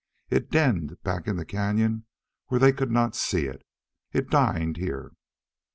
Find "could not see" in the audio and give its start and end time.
2.73-3.45